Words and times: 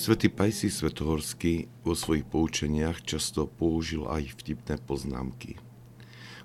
Svetý 0.00 0.32
Pajsi 0.32 0.72
Svetohorský 0.72 1.68
vo 1.84 1.92
svojich 1.92 2.24
poučeniach 2.24 3.04
často 3.04 3.44
použil 3.44 4.08
aj 4.08 4.32
vtipné 4.32 4.80
poznámky, 4.80 5.60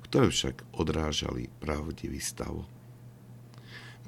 ktoré 0.03 0.27
však 0.27 0.67
odrážali 0.75 1.47
pravdivý 1.63 2.19
stav. 2.19 2.67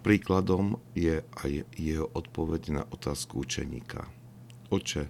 Príkladom 0.04 0.84
je 0.99 1.23
aj 1.23 1.63
jeho 1.80 2.12
odpoveď 2.12 2.75
na 2.75 2.84
otázku 2.91 3.48
učeníka. 3.48 4.12
Oče, 4.68 5.07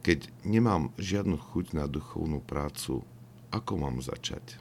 keď 0.00 0.32
nemám 0.48 0.96
žiadnu 0.96 1.36
chuť 1.36 1.76
na 1.76 1.84
duchovnú 1.84 2.40
prácu, 2.40 3.04
ako 3.52 3.72
mám 3.76 4.00
začať? 4.00 4.56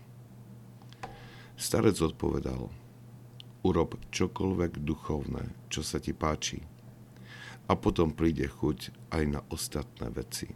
Starec 1.55 1.95
odpovedal, 2.03 2.67
urob 3.63 3.95
čokoľvek 4.11 4.83
duchovné, 4.83 5.55
čo 5.71 5.79
sa 5.79 5.95
ti 6.03 6.11
páči– 6.11 6.59
a 7.67 7.73
potom 7.75 8.15
príde 8.15 8.47
chuť 8.47 9.11
aj 9.11 9.23
na 9.27 9.41
ostatné 9.51 10.07
veci. 10.11 10.47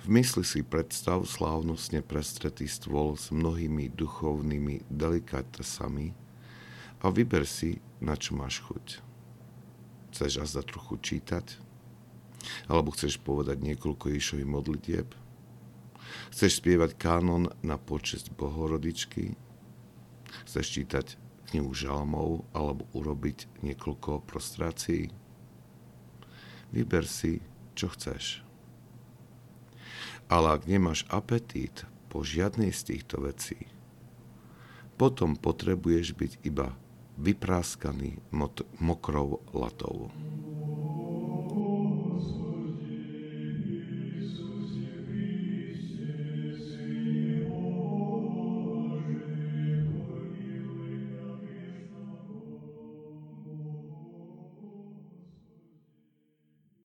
V 0.00 0.06
mysli 0.08 0.44
si 0.48 0.64
predstav 0.64 1.28
slávnostne 1.28 2.00
prestretý 2.00 2.64
stôl 2.64 3.20
s 3.20 3.28
mnohými 3.28 3.92
duchovnými 3.92 4.88
delikatesami 4.88 6.16
a 7.04 7.12
vyber 7.12 7.44
si, 7.44 7.84
na 8.00 8.16
čo 8.16 8.32
máš 8.32 8.64
chuť. 8.64 9.04
Chceš 10.12 10.56
za 10.56 10.64
trochu 10.64 10.96
čítať? 10.96 11.60
Alebo 12.64 12.96
chceš 12.96 13.20
povedať 13.20 13.60
niekoľko 13.60 14.08
Ježových 14.16 14.48
modlitieb? 14.48 15.08
Chceš 16.32 16.64
spievať 16.64 16.96
kánon 16.96 17.52
na 17.60 17.76
počest 17.76 18.32
Bohorodičky? 18.32 19.36
Chceš 20.48 20.66
čítať 20.80 21.06
knihu 21.52 21.76
žalmov 21.76 22.48
alebo 22.56 22.88
urobiť 22.96 23.60
niekoľko 23.60 24.24
prostrácií? 24.24 25.12
Vyber 26.70 27.06
si, 27.06 27.42
čo 27.74 27.90
chceš. 27.90 28.46
Ale 30.30 30.54
ak 30.54 30.70
nemáš 30.70 31.02
apetít 31.10 31.86
po 32.06 32.22
žiadnej 32.22 32.70
z 32.70 32.94
týchto 32.94 33.26
vecí, 33.26 33.66
potom 34.94 35.34
potrebuješ 35.34 36.14
byť 36.14 36.32
iba 36.46 36.76
vypráskaný 37.18 38.22
mokrou 38.78 39.42
latou. 39.50 40.12